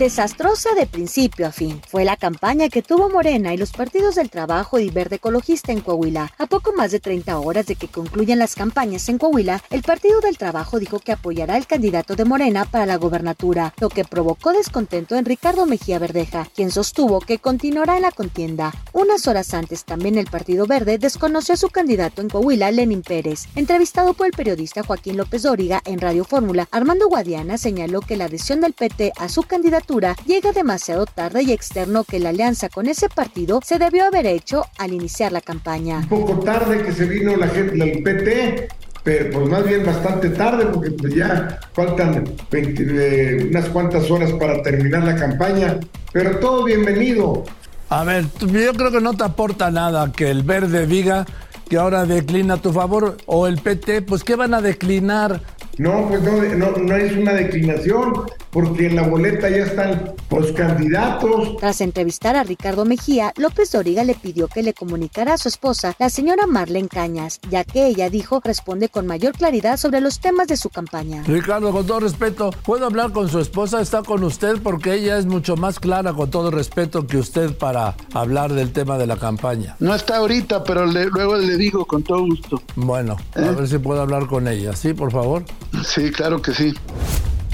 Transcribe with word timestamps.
Desastrosa 0.00 0.70
de 0.74 0.86
principio 0.86 1.46
a 1.46 1.52
fin. 1.52 1.78
Fue 1.86 2.06
la 2.06 2.16
campaña 2.16 2.70
que 2.70 2.80
tuvo 2.80 3.10
Morena 3.10 3.52
y 3.52 3.58
los 3.58 3.72
partidos 3.72 4.14
del 4.14 4.30
Trabajo 4.30 4.78
y 4.78 4.88
Verde 4.88 5.16
Ecologista 5.16 5.72
en 5.72 5.82
Coahuila. 5.82 6.32
A 6.38 6.46
poco 6.46 6.72
más 6.72 6.90
de 6.90 7.00
30 7.00 7.38
horas 7.38 7.66
de 7.66 7.74
que 7.74 7.86
concluyan 7.86 8.38
las 8.38 8.54
campañas 8.54 9.10
en 9.10 9.18
Coahuila, 9.18 9.62
el 9.68 9.82
Partido 9.82 10.22
del 10.22 10.38
Trabajo 10.38 10.78
dijo 10.78 11.00
que 11.00 11.12
apoyará 11.12 11.56
al 11.56 11.66
candidato 11.66 12.16
de 12.16 12.24
Morena 12.24 12.64
para 12.64 12.86
la 12.86 12.96
gobernatura, 12.96 13.74
lo 13.78 13.90
que 13.90 14.06
provocó 14.06 14.54
descontento 14.54 15.16
en 15.16 15.26
Ricardo 15.26 15.66
Mejía 15.66 15.98
Verdeja, 15.98 16.48
quien 16.54 16.70
sostuvo 16.70 17.20
que 17.20 17.36
continuará 17.36 17.96
en 17.96 18.02
la 18.02 18.10
contienda. 18.10 18.72
Unas 18.94 19.28
horas 19.28 19.52
antes, 19.52 19.84
también 19.84 20.16
el 20.16 20.28
Partido 20.28 20.66
Verde 20.66 20.96
desconoció 20.96 21.52
a 21.52 21.58
su 21.58 21.68
candidato 21.68 22.22
en 22.22 22.30
Coahuila, 22.30 22.70
Lenin 22.70 23.02
Pérez. 23.02 23.48
Entrevistado 23.54 24.14
por 24.14 24.28
el 24.28 24.32
periodista 24.32 24.82
Joaquín 24.82 25.18
López 25.18 25.42
Dóriga 25.42 25.82
en 25.84 26.00
Radio 26.00 26.24
Fórmula, 26.24 26.68
Armando 26.70 27.06
Guadiana 27.06 27.58
señaló 27.58 28.00
que 28.00 28.16
la 28.16 28.24
adhesión 28.24 28.62
del 28.62 28.72
PT 28.72 29.12
a 29.18 29.28
su 29.28 29.42
candidatura 29.90 30.14
llega 30.26 30.52
demasiado 30.52 31.06
tarde 31.06 31.42
y 31.42 31.52
externo 31.52 32.04
que 32.04 32.20
la 32.20 32.28
alianza 32.28 32.68
con 32.68 32.86
ese 32.86 33.08
partido 33.08 33.60
se 33.64 33.78
debió 33.78 34.06
haber 34.06 34.26
hecho 34.26 34.64
al 34.78 34.92
iniciar 34.92 35.32
la 35.32 35.40
campaña. 35.40 35.98
Un 35.98 36.08
poco 36.08 36.38
tarde 36.40 36.82
que 36.82 36.92
se 36.92 37.06
vino 37.06 37.36
la 37.36 37.48
gente 37.48 37.76
del 37.76 38.02
PT, 38.02 38.68
pero 39.02 39.30
pues 39.30 39.48
más 39.48 39.64
bien 39.64 39.84
bastante 39.84 40.30
tarde 40.30 40.66
porque 40.66 40.90
pues 40.92 41.14
ya 41.14 41.58
faltan 41.72 42.24
eh, 42.52 43.46
unas 43.50 43.68
cuantas 43.70 44.10
horas 44.10 44.32
para 44.34 44.62
terminar 44.62 45.04
la 45.04 45.16
campaña, 45.16 45.80
pero 46.12 46.38
todo 46.38 46.64
bienvenido. 46.64 47.44
A 47.88 48.04
ver, 48.04 48.26
yo 48.40 48.72
creo 48.74 48.92
que 48.92 49.00
no 49.00 49.14
te 49.14 49.24
aporta 49.24 49.70
nada 49.70 50.12
que 50.12 50.30
el 50.30 50.44
verde 50.44 50.86
diga 50.86 51.26
que 51.68 51.78
ahora 51.78 52.04
declina 52.04 52.54
a 52.54 52.56
tu 52.58 52.72
favor 52.72 53.16
o 53.26 53.46
el 53.48 53.58
PT, 53.58 54.02
pues 54.02 54.22
¿qué 54.22 54.36
van 54.36 54.54
a 54.54 54.60
declinar? 54.60 55.40
No, 55.78 56.08
pues 56.08 56.22
no, 56.22 56.42
no, 56.56 56.76
no 56.76 56.96
es 56.96 57.16
una 57.16 57.32
declinación, 57.32 58.12
porque 58.50 58.86
en 58.86 58.96
la 58.96 59.02
boleta 59.02 59.48
ya 59.48 59.64
están 59.64 60.14
los 60.30 60.52
candidatos. 60.52 61.56
Tras 61.58 61.80
entrevistar 61.80 62.36
a 62.36 62.44
Ricardo 62.44 62.84
Mejía, 62.84 63.32
López 63.36 63.72
Doriga 63.72 64.04
le 64.04 64.14
pidió 64.14 64.48
que 64.48 64.62
le 64.62 64.74
comunicara 64.74 65.34
a 65.34 65.38
su 65.38 65.48
esposa, 65.48 65.94
la 65.98 66.10
señora 66.10 66.46
Marlene 66.46 66.88
Cañas, 66.88 67.40
ya 67.50 67.64
que 67.64 67.86
ella 67.86 68.10
dijo 68.10 68.40
responde 68.44 68.88
con 68.88 69.06
mayor 69.06 69.32
claridad 69.34 69.76
sobre 69.76 70.00
los 70.00 70.20
temas 70.20 70.48
de 70.48 70.56
su 70.56 70.70
campaña. 70.70 71.22
Ricardo, 71.26 71.72
con 71.72 71.86
todo 71.86 72.00
respeto, 72.00 72.50
¿puedo 72.64 72.86
hablar 72.86 73.12
con 73.12 73.28
su 73.28 73.38
esposa? 73.38 73.80
Está 73.80 74.02
con 74.02 74.24
usted 74.24 74.60
porque 74.62 74.94
ella 74.94 75.18
es 75.18 75.26
mucho 75.26 75.56
más 75.56 75.78
clara, 75.78 76.12
con 76.12 76.30
todo 76.30 76.50
respeto, 76.50 77.06
que 77.06 77.18
usted 77.18 77.56
para 77.56 77.94
hablar 78.14 78.52
del 78.52 78.72
tema 78.72 78.98
de 78.98 79.06
la 79.06 79.16
campaña. 79.16 79.76
No 79.78 79.94
está 79.94 80.16
ahorita, 80.18 80.64
pero 80.64 80.86
luego 80.86 81.36
le 81.36 81.56
digo 81.56 81.84
con 81.84 82.02
todo 82.02 82.22
gusto. 82.24 82.62
Bueno, 82.76 83.16
a 83.34 83.40
¿Eh? 83.40 83.50
ver 83.54 83.68
si 83.68 83.78
puedo 83.78 84.00
hablar 84.00 84.26
con 84.26 84.48
ella. 84.48 84.74
¿Sí, 84.74 84.94
por 84.94 85.12
favor? 85.12 85.44
Sí, 85.84 86.10
claro 86.10 86.40
que 86.42 86.52
sí. 86.52 86.74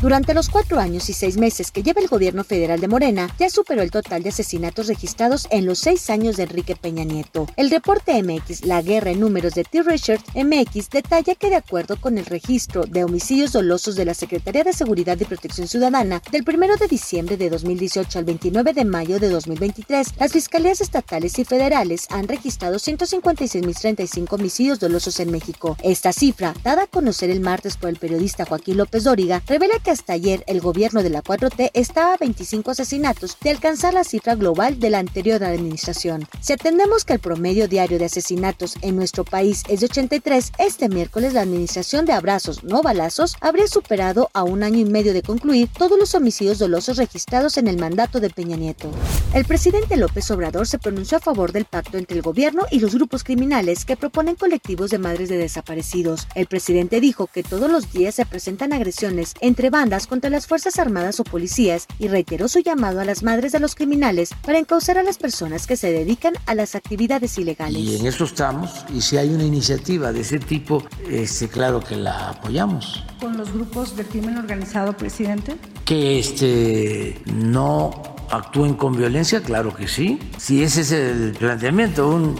Durante 0.00 0.34
los 0.34 0.50
cuatro 0.50 0.78
años 0.78 1.08
y 1.08 1.14
seis 1.14 1.38
meses 1.38 1.70
que 1.70 1.82
lleva 1.82 2.02
el 2.02 2.08
gobierno 2.08 2.44
federal 2.44 2.80
de 2.80 2.86
Morena, 2.86 3.34
ya 3.38 3.48
superó 3.48 3.80
el 3.80 3.90
total 3.90 4.22
de 4.22 4.28
asesinatos 4.28 4.88
registrados 4.88 5.48
en 5.50 5.64
los 5.64 5.78
seis 5.78 6.10
años 6.10 6.36
de 6.36 6.42
Enrique 6.42 6.76
Peña 6.76 7.02
Nieto. 7.02 7.46
El 7.56 7.70
reporte 7.70 8.22
MX, 8.22 8.66
la 8.66 8.82
guerra 8.82 9.10
en 9.10 9.20
números 9.20 9.54
de 9.54 9.64
T. 9.64 9.82
Richard 9.82 10.20
MX, 10.34 10.90
detalla 10.90 11.34
que 11.34 11.48
de 11.48 11.56
acuerdo 11.56 11.98
con 11.98 12.18
el 12.18 12.26
registro 12.26 12.84
de 12.84 13.04
homicidios 13.04 13.52
dolosos 13.52 13.96
de 13.96 14.04
la 14.04 14.12
Secretaría 14.12 14.64
de 14.64 14.74
Seguridad 14.74 15.18
y 15.18 15.24
Protección 15.24 15.66
Ciudadana, 15.66 16.22
del 16.30 16.44
1 16.46 16.76
de 16.76 16.88
diciembre 16.88 17.38
de 17.38 17.48
2018 17.48 18.18
al 18.18 18.26
29 18.26 18.74
de 18.74 18.84
mayo 18.84 19.18
de 19.18 19.30
2023, 19.30 20.08
las 20.18 20.32
fiscalías 20.32 20.82
estatales 20.82 21.38
y 21.38 21.44
federales 21.44 22.06
han 22.10 22.28
registrado 22.28 22.76
156.035 22.76 24.32
homicidios 24.34 24.78
dolosos 24.78 25.20
en 25.20 25.30
México. 25.30 25.76
Esta 25.82 26.12
cifra, 26.12 26.54
dada 26.62 26.82
a 26.82 26.86
conocer 26.86 27.30
el 27.30 27.40
martes 27.40 27.78
por 27.78 27.88
el 27.88 27.96
periodista 27.96 28.44
Joaquín 28.44 28.76
López 28.76 29.04
Dóriga, 29.04 29.42
revela 29.46 29.78
que 29.86 29.92
hasta 29.92 30.14
ayer 30.14 30.42
el 30.48 30.60
gobierno 30.60 31.04
de 31.04 31.10
la 31.10 31.22
4T 31.22 31.70
estaba 31.72 32.14
a 32.14 32.16
25 32.16 32.72
asesinatos 32.72 33.38
de 33.40 33.50
alcanzar 33.50 33.94
la 33.94 34.02
cifra 34.02 34.34
global 34.34 34.80
de 34.80 34.90
la 34.90 34.98
anterior 34.98 35.44
administración. 35.44 36.26
Si 36.40 36.52
atendemos 36.52 37.04
que 37.04 37.12
el 37.12 37.20
promedio 37.20 37.68
diario 37.68 37.96
de 37.96 38.06
asesinatos 38.06 38.74
en 38.82 38.96
nuestro 38.96 39.24
país 39.24 39.62
es 39.68 39.78
de 39.78 39.86
83, 39.86 40.50
este 40.58 40.88
miércoles 40.88 41.34
la 41.34 41.42
administración 41.42 42.04
de 42.04 42.14
abrazos, 42.14 42.64
no 42.64 42.82
balazos, 42.82 43.36
habría 43.40 43.68
superado 43.68 44.28
a 44.34 44.42
un 44.42 44.64
año 44.64 44.80
y 44.80 44.86
medio 44.86 45.12
de 45.12 45.22
concluir 45.22 45.68
todos 45.68 45.96
los 45.96 46.16
homicidios 46.16 46.58
dolosos 46.58 46.96
registrados 46.96 47.56
en 47.56 47.68
el 47.68 47.78
mandato 47.78 48.18
de 48.18 48.30
Peña 48.30 48.56
Nieto. 48.56 48.90
El 49.34 49.44
presidente 49.44 49.96
López 49.96 50.28
Obrador 50.32 50.66
se 50.66 50.80
pronunció 50.80 51.18
a 51.18 51.20
favor 51.20 51.52
del 51.52 51.64
pacto 51.64 51.96
entre 51.96 52.16
el 52.16 52.22
gobierno 52.22 52.64
y 52.72 52.80
los 52.80 52.96
grupos 52.96 53.22
criminales 53.22 53.84
que 53.84 53.96
proponen 53.96 54.34
colectivos 54.34 54.90
de 54.90 54.98
madres 54.98 55.28
de 55.28 55.38
desaparecidos. 55.38 56.26
El 56.34 56.46
presidente 56.48 57.00
dijo 57.00 57.28
que 57.28 57.44
todos 57.44 57.70
los 57.70 57.92
días 57.92 58.16
se 58.16 58.26
presentan 58.26 58.72
agresiones 58.72 59.34
entre 59.40 59.70
bandas 59.76 60.06
contra 60.06 60.30
las 60.30 60.46
Fuerzas 60.46 60.78
Armadas 60.78 61.20
o 61.20 61.24
policías 61.24 61.86
y 61.98 62.08
reiteró 62.08 62.48
su 62.48 62.60
llamado 62.60 62.98
a 62.98 63.04
las 63.04 63.22
madres 63.22 63.52
de 63.52 63.60
los 63.60 63.74
criminales 63.74 64.30
para 64.42 64.58
encauzar 64.58 64.96
a 64.96 65.02
las 65.02 65.18
personas 65.18 65.66
que 65.66 65.76
se 65.76 65.92
dedican 65.92 66.32
a 66.46 66.54
las 66.54 66.74
actividades 66.74 67.36
ilegales. 67.36 67.76
Y 67.76 67.96
en 67.96 68.06
eso 68.06 68.24
estamos, 68.24 68.86
y 68.94 69.02
si 69.02 69.18
hay 69.18 69.28
una 69.28 69.44
iniciativa 69.44 70.12
de 70.12 70.20
ese 70.20 70.38
tipo, 70.38 70.82
este, 71.10 71.48
claro 71.48 71.80
que 71.80 71.94
la 71.94 72.30
apoyamos. 72.30 73.04
¿Con 73.20 73.36
los 73.36 73.52
grupos 73.52 73.94
de 73.96 74.04
crimen 74.04 74.38
organizado, 74.38 74.96
presidente? 74.96 75.56
Que 75.84 76.20
este, 76.20 77.20
no 77.26 78.16
actúen 78.30 78.74
con 78.74 78.96
violencia, 78.96 79.42
claro 79.42 79.76
que 79.76 79.88
sí. 79.88 80.18
Si 80.38 80.62
ese 80.62 80.80
es 80.80 80.92
el 80.92 81.32
planteamiento, 81.32 82.08
un 82.08 82.34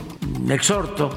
exhorto 0.51 1.11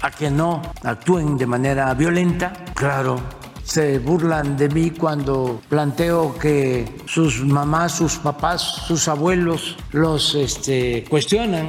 a 0.00 0.12
que 0.12 0.30
no 0.30 0.62
actúen 0.84 1.36
de 1.36 1.46
manera 1.46 1.92
violenta, 1.94 2.52
claro 2.74 3.43
se 3.64 3.98
burlan 3.98 4.56
de 4.56 4.68
mí 4.68 4.90
cuando 4.90 5.60
planteo 5.68 6.38
que 6.38 6.84
sus 7.06 7.42
mamás, 7.44 7.96
sus 7.96 8.16
papás, 8.18 8.60
sus 8.86 9.08
abuelos 9.08 9.76
los 9.92 10.34
este, 10.34 11.04
cuestionan. 11.08 11.68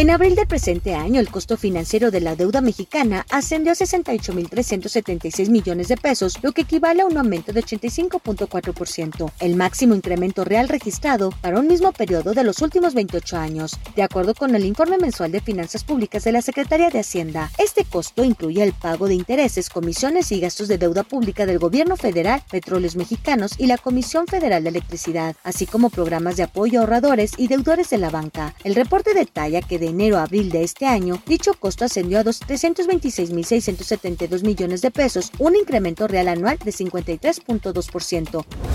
En 0.00 0.08
abril 0.08 0.34
del 0.34 0.46
presente 0.46 0.94
año, 0.94 1.20
el 1.20 1.28
costo 1.28 1.58
financiero 1.58 2.10
de 2.10 2.22
la 2.22 2.34
deuda 2.34 2.62
mexicana 2.62 3.26
ascendió 3.28 3.72
a 3.72 3.74
68.376 3.74 5.50
millones 5.50 5.88
de 5.88 5.98
pesos, 5.98 6.38
lo 6.42 6.52
que 6.52 6.62
equivale 6.62 7.02
a 7.02 7.04
un 7.04 7.18
aumento 7.18 7.52
de 7.52 7.62
85.4%, 7.62 9.30
el 9.40 9.56
máximo 9.56 9.94
incremento 9.94 10.42
real 10.42 10.70
registrado 10.70 11.34
para 11.42 11.60
un 11.60 11.66
mismo 11.66 11.92
periodo 11.92 12.32
de 12.32 12.44
los 12.44 12.62
últimos 12.62 12.94
28 12.94 13.36
años, 13.36 13.78
de 13.94 14.02
acuerdo 14.02 14.34
con 14.34 14.54
el 14.54 14.64
informe 14.64 14.96
mensual 14.96 15.32
de 15.32 15.42
finanzas 15.42 15.84
públicas 15.84 16.24
de 16.24 16.32
la 16.32 16.40
Secretaría 16.40 16.88
de 16.88 17.00
Hacienda. 17.00 17.50
Este 17.58 17.84
costo 17.84 18.24
incluye 18.24 18.62
el 18.62 18.72
pago 18.72 19.06
de 19.06 19.16
intereses, 19.16 19.68
comisiones 19.68 20.32
y 20.32 20.40
gastos 20.40 20.68
de 20.68 20.78
deuda 20.78 21.02
pública 21.02 21.44
del 21.44 21.58
gobierno 21.58 21.98
federal, 21.98 22.42
petróleos 22.50 22.96
mexicanos 22.96 23.52
y 23.58 23.66
la 23.66 23.76
Comisión 23.76 24.26
Federal 24.26 24.62
de 24.62 24.70
Electricidad, 24.70 25.36
así 25.44 25.66
como 25.66 25.90
programas 25.90 26.38
de 26.38 26.44
apoyo 26.44 26.78
a 26.78 26.84
ahorradores 26.84 27.32
y 27.36 27.48
deudores 27.48 27.90
de 27.90 27.98
la 27.98 28.08
banca. 28.08 28.54
El 28.64 28.74
reporte 28.74 29.12
detalla 29.12 29.60
que 29.60 29.78
de 29.78 29.89
enero 29.90 30.18
a 30.18 30.22
abril 30.22 30.50
de 30.50 30.64
este 30.64 30.86
año, 30.86 31.22
dicho 31.26 31.54
costo 31.54 31.84
ascendió 31.84 32.18
a 32.18 32.24
326.672 32.24 34.42
millones 34.42 34.82
de 34.82 34.90
pesos, 34.90 35.30
un 35.38 35.54
incremento 35.54 36.08
real 36.08 36.26
anual 36.28 36.58
de 36.58 36.72
53.2%. 36.72 38.69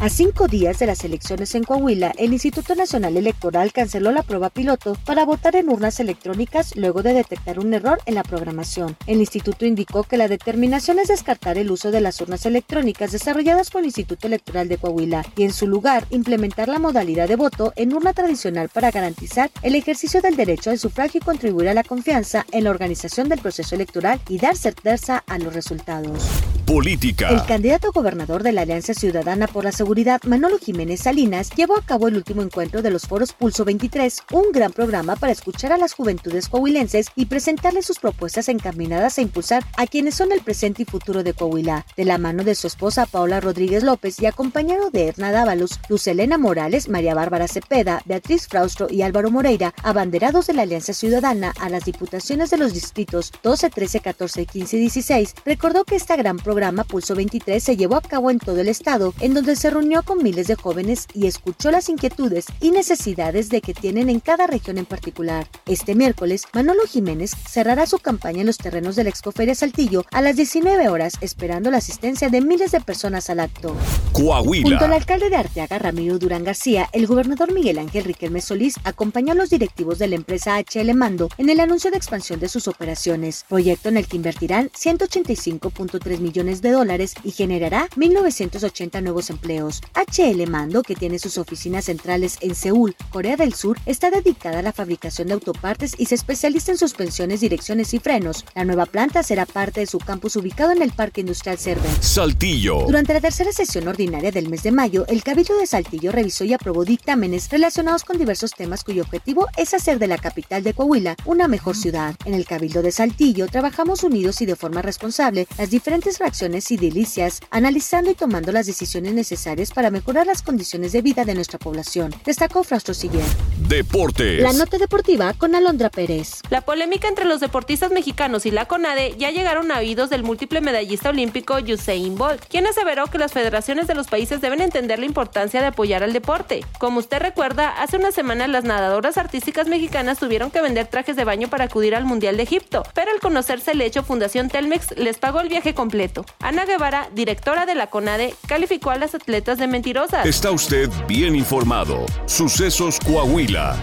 A 0.00 0.08
cinco 0.08 0.48
días 0.48 0.78
de 0.78 0.86
las 0.86 1.04
elecciones 1.04 1.54
en 1.54 1.62
Coahuila, 1.62 2.14
el 2.16 2.32
Instituto 2.32 2.74
Nacional 2.74 3.18
Electoral 3.18 3.70
canceló 3.70 4.12
la 4.12 4.22
prueba 4.22 4.48
piloto 4.48 4.96
para 5.04 5.26
votar 5.26 5.56
en 5.56 5.68
urnas 5.68 6.00
electrónicas 6.00 6.74
luego 6.74 7.02
de 7.02 7.12
detectar 7.12 7.58
un 7.58 7.74
error 7.74 8.00
en 8.06 8.14
la 8.14 8.22
programación. 8.22 8.96
El 9.06 9.18
instituto 9.18 9.66
indicó 9.66 10.04
que 10.04 10.16
la 10.16 10.26
determinación 10.26 10.98
es 11.00 11.08
descartar 11.08 11.58
el 11.58 11.70
uso 11.70 11.90
de 11.90 12.00
las 12.00 12.18
urnas 12.22 12.46
electrónicas 12.46 13.12
desarrolladas 13.12 13.70
por 13.70 13.80
el 13.80 13.88
Instituto 13.88 14.26
Electoral 14.26 14.68
de 14.68 14.78
Coahuila 14.78 15.22
y 15.36 15.42
en 15.42 15.52
su 15.52 15.66
lugar 15.66 16.06
implementar 16.08 16.68
la 16.68 16.78
modalidad 16.78 17.28
de 17.28 17.36
voto 17.36 17.74
en 17.76 17.92
urna 17.92 18.14
tradicional 18.14 18.70
para 18.70 18.90
garantizar 18.90 19.50
el 19.60 19.74
ejercicio 19.74 20.22
del 20.22 20.34
derecho 20.34 20.70
al 20.70 20.78
sufragio 20.78 21.20
y 21.20 21.26
contribuir 21.26 21.68
a 21.68 21.74
la 21.74 21.84
confianza 21.84 22.46
en 22.52 22.64
la 22.64 22.70
organización 22.70 23.28
del 23.28 23.40
proceso 23.40 23.74
electoral 23.74 24.18
y 24.30 24.38
dar 24.38 24.56
certeza 24.56 25.22
a 25.26 25.38
los 25.38 25.52
resultados. 25.52 26.24
Política. 26.70 27.30
El 27.30 27.44
candidato 27.46 27.90
gobernador 27.90 28.44
de 28.44 28.52
la 28.52 28.60
Alianza 28.60 28.94
Ciudadana 28.94 29.48
por 29.48 29.64
la 29.64 29.72
Seguridad 29.72 30.20
Manolo 30.22 30.56
Jiménez 30.56 31.00
Salinas, 31.00 31.50
llevó 31.50 31.76
a 31.76 31.82
cabo 31.82 32.06
el 32.06 32.14
último 32.14 32.42
encuentro 32.42 32.80
de 32.80 32.92
los 32.92 33.08
foros 33.08 33.32
Pulso 33.32 33.64
23, 33.64 34.22
un 34.30 34.52
gran 34.52 34.72
programa 34.72 35.16
para 35.16 35.32
escuchar 35.32 35.72
a 35.72 35.78
las 35.78 35.94
juventudes 35.94 36.48
coahuilenses 36.48 37.08
y 37.16 37.26
presentarles 37.26 37.86
sus 37.86 37.98
propuestas 37.98 38.48
encaminadas 38.48 39.18
a 39.18 39.22
impulsar 39.22 39.64
a 39.78 39.88
quienes 39.88 40.14
son 40.14 40.30
el 40.30 40.42
presente 40.42 40.82
y 40.82 40.84
futuro 40.84 41.24
de 41.24 41.34
Coahuila. 41.34 41.86
De 41.96 42.04
la 42.04 42.18
mano 42.18 42.44
de 42.44 42.54
su 42.54 42.68
esposa 42.68 43.04
Paula 43.04 43.40
Rodríguez 43.40 43.82
López 43.82 44.20
y 44.20 44.26
acompañado 44.26 44.90
de 44.90 45.08
Erna 45.08 45.32
Dávalos, 45.32 45.80
Luz 45.88 46.06
Elena 46.06 46.38
Morales, 46.38 46.88
María 46.88 47.16
Bárbara 47.16 47.48
Cepeda, 47.48 48.00
Beatriz 48.04 48.46
Fraustro 48.46 48.86
y 48.88 49.02
Álvaro 49.02 49.32
Moreira, 49.32 49.74
abanderados 49.82 50.46
de 50.46 50.54
la 50.54 50.62
Alianza 50.62 50.92
Ciudadana 50.92 51.52
a 51.58 51.68
las 51.68 51.84
diputaciones 51.84 52.48
de 52.50 52.58
los 52.58 52.72
distritos 52.72 53.32
12, 53.42 53.70
13, 53.70 53.98
14, 53.98 54.46
15 54.46 54.76
y 54.76 54.80
16, 54.80 55.34
recordó 55.44 55.84
que 55.84 55.96
esta 55.96 56.14
gran 56.14 56.36
programa 56.36 56.59
programa 56.60 56.84
Pulso 56.84 57.14
23 57.14 57.62
se 57.62 57.74
llevó 57.74 57.96
a 57.96 58.02
cabo 58.02 58.30
en 58.30 58.38
todo 58.38 58.60
el 58.60 58.68
estado, 58.68 59.14
en 59.20 59.32
donde 59.32 59.56
se 59.56 59.70
reunió 59.70 60.02
con 60.02 60.22
miles 60.22 60.46
de 60.46 60.56
jóvenes 60.56 61.06
y 61.14 61.26
escuchó 61.26 61.70
las 61.70 61.88
inquietudes 61.88 62.44
y 62.60 62.70
necesidades 62.70 63.48
de 63.48 63.62
que 63.62 63.72
tienen 63.72 64.10
en 64.10 64.20
cada 64.20 64.46
región 64.46 64.76
en 64.76 64.84
particular. 64.84 65.48
Este 65.64 65.94
miércoles, 65.94 66.42
Manolo 66.52 66.82
Jiménez 66.86 67.30
cerrará 67.48 67.86
su 67.86 67.98
campaña 67.98 68.40
en 68.40 68.46
los 68.46 68.58
terrenos 68.58 68.94
de 68.94 69.04
la 69.04 69.08
Expoferia 69.08 69.54
Saltillo 69.54 70.04
a 70.12 70.20
las 70.20 70.36
19 70.36 70.90
horas, 70.90 71.14
esperando 71.22 71.70
la 71.70 71.78
asistencia 71.78 72.28
de 72.28 72.42
miles 72.42 72.72
de 72.72 72.82
personas 72.82 73.30
al 73.30 73.40
acto. 73.40 73.74
Coahuila. 74.12 74.68
Junto 74.68 74.84
al 74.84 74.92
alcalde 74.92 75.30
de 75.30 75.36
Arteaga, 75.36 75.78
Ramiro 75.78 76.18
Durán 76.18 76.44
García, 76.44 76.90
el 76.92 77.06
gobernador 77.06 77.54
Miguel 77.54 77.78
Ángel 77.78 78.04
Riquelme 78.04 78.42
Solís 78.42 78.74
acompañó 78.84 79.32
a 79.32 79.36
los 79.36 79.48
directivos 79.48 79.98
de 79.98 80.08
la 80.08 80.16
empresa 80.16 80.58
HL 80.58 80.92
Mando 80.92 81.30
en 81.38 81.48
el 81.48 81.60
anuncio 81.60 81.90
de 81.90 81.96
expansión 81.96 82.38
de 82.38 82.50
sus 82.50 82.68
operaciones, 82.68 83.46
proyecto 83.48 83.88
en 83.88 83.96
el 83.96 84.06
que 84.06 84.16
invertirán 84.16 84.68
185.3 84.68 86.18
millones 86.18 86.49
de 86.50 86.72
dólares 86.72 87.14
y 87.22 87.30
generará 87.30 87.88
1.980 87.96 89.00
nuevos 89.02 89.30
empleos. 89.30 89.80
HL 89.94 90.44
Mando, 90.50 90.82
que 90.82 90.96
tiene 90.96 91.20
sus 91.20 91.38
oficinas 91.38 91.84
centrales 91.84 92.36
en 92.40 92.56
Seúl, 92.56 92.96
Corea 93.10 93.36
del 93.36 93.54
Sur, 93.54 93.78
está 93.86 94.10
dedicada 94.10 94.58
a 94.58 94.62
la 94.62 94.72
fabricación 94.72 95.28
de 95.28 95.34
autopartes 95.34 95.94
y 95.96 96.06
se 96.06 96.16
especializa 96.16 96.72
en 96.72 96.78
suspensiones, 96.78 97.40
direcciones 97.40 97.94
y 97.94 98.00
frenos. 98.00 98.44
La 98.56 98.64
nueva 98.64 98.86
planta 98.86 99.22
será 99.22 99.46
parte 99.46 99.78
de 99.80 99.86
su 99.86 99.98
campus 99.98 100.34
ubicado 100.34 100.72
en 100.72 100.82
el 100.82 100.90
Parque 100.90 101.20
Industrial 101.20 101.56
Cerver. 101.56 101.90
Saltillo. 102.00 102.80
Durante 102.86 103.14
la 103.14 103.20
tercera 103.20 103.52
sesión 103.52 103.86
ordinaria 103.86 104.32
del 104.32 104.48
mes 104.48 104.64
de 104.64 104.72
mayo, 104.72 105.06
el 105.06 105.22
Cabildo 105.22 105.56
de 105.56 105.66
Saltillo 105.66 106.10
revisó 106.10 106.44
y 106.44 106.52
aprobó 106.52 106.84
dictámenes 106.84 107.48
relacionados 107.48 108.02
con 108.02 108.18
diversos 108.18 108.52
temas 108.52 108.82
cuyo 108.82 109.02
objetivo 109.02 109.46
es 109.56 109.72
hacer 109.72 110.00
de 110.00 110.08
la 110.08 110.18
capital 110.18 110.64
de 110.64 110.74
Coahuila 110.74 111.14
una 111.26 111.46
mejor 111.46 111.76
ciudad. 111.76 112.16
En 112.24 112.34
el 112.34 112.44
Cabildo 112.44 112.82
de 112.82 112.90
Saltillo 112.90 113.46
trabajamos 113.46 114.02
unidos 114.02 114.40
y 114.40 114.46
de 114.46 114.56
forma 114.56 114.82
responsable 114.82 115.46
las 115.56 115.70
diferentes 115.70 116.18
reacciones 116.18 116.39
y 116.40 116.76
delicias, 116.78 117.40
analizando 117.50 118.10
y 118.10 118.14
tomando 118.14 118.50
las 118.50 118.66
decisiones 118.66 119.12
necesarias 119.12 119.72
para 119.72 119.90
mejorar 119.90 120.26
las 120.26 120.40
condiciones 120.40 120.92
de 120.92 121.02
vida 121.02 121.26
de 121.26 121.34
nuestra 121.34 121.58
población, 121.58 122.14
destacó 122.24 122.64
Frastro 122.64 122.94
Siller. 122.94 123.22
Deportes. 123.68 124.40
La 124.40 124.54
nota 124.54 124.78
deportiva 124.78 125.34
con 125.34 125.54
Alondra 125.54 125.90
Pérez. 125.90 126.40
La 126.48 126.62
polémica 126.62 127.08
entre 127.08 127.26
los 127.26 127.40
deportistas 127.40 127.90
mexicanos 127.90 128.46
y 128.46 128.52
la 128.52 128.66
CONADE 128.66 129.16
ya 129.18 129.30
llegaron 129.30 129.70
a 129.70 129.80
oídos 129.80 130.08
del 130.08 130.22
múltiple 130.22 130.62
medallista 130.62 131.10
olímpico 131.10 131.58
Usain 131.58 132.16
Bolt, 132.16 132.42
quien 132.46 132.66
aseveró 132.66 133.08
que 133.08 133.18
las 133.18 133.32
federaciones 133.32 133.86
de 133.86 133.94
los 133.94 134.08
países 134.08 134.40
deben 134.40 134.62
entender 134.62 134.98
la 134.98 135.04
importancia 135.04 135.60
de 135.60 135.66
apoyar 135.66 136.02
al 136.02 136.14
deporte. 136.14 136.64
Como 136.78 137.00
usted 137.00 137.20
recuerda, 137.20 137.82
hace 137.82 137.98
una 137.98 138.12
semana 138.12 138.48
las 138.48 138.64
nadadoras 138.64 139.18
artísticas 139.18 139.68
mexicanas 139.68 140.18
tuvieron 140.18 140.50
que 140.50 140.62
vender 140.62 140.86
trajes 140.86 141.16
de 141.16 141.24
baño 141.24 141.48
para 141.48 141.64
acudir 141.64 141.94
al 141.94 142.06
Mundial 142.06 142.38
de 142.38 142.44
Egipto, 142.44 142.82
pero 142.94 143.10
al 143.12 143.20
conocerse 143.20 143.72
el 143.72 143.82
hecho, 143.82 144.02
Fundación 144.02 144.48
Telmex 144.48 144.96
les 144.96 145.18
pagó 145.18 145.40
el 145.40 145.50
viaje 145.50 145.74
completo. 145.74 146.24
Ana 146.40 146.64
Guevara, 146.64 147.08
directora 147.12 147.66
de 147.66 147.74
la 147.74 147.88
CONADE, 147.88 148.34
calificó 148.46 148.90
a 148.90 148.96
las 148.96 149.14
atletas 149.14 149.58
de 149.58 149.66
mentirosas. 149.66 150.26
Está 150.26 150.50
usted 150.50 150.88
bien 151.06 151.34
informado. 151.34 152.06
Sucesos 152.26 152.98
Coahuila. 153.00 153.76